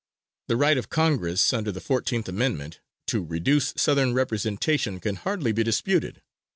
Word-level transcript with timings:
The 0.47 0.57
right 0.57 0.79
of 0.79 0.89
Congress, 0.89 1.53
under 1.53 1.71
the 1.71 1.79
Fourteenth 1.79 2.27
Amendment, 2.27 2.79
to 3.05 3.23
reduce 3.23 3.71
Southern 3.77 4.15
representation 4.15 4.99
can 4.99 5.15
hardly 5.15 5.51
be 5.51 5.61
disputed. 5.63 6.23